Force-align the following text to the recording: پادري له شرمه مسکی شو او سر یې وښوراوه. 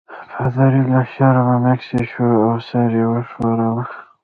پادري 0.31 0.83
له 0.93 1.01
شرمه 1.13 1.55
مسکی 1.63 2.03
شو 2.11 2.27
او 2.45 2.53
سر 2.67 2.89
یې 2.99 3.05
وښوراوه. 3.11 3.85